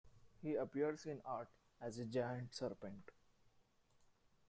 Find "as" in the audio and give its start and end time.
1.79-1.99